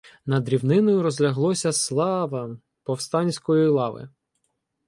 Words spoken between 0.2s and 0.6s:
Над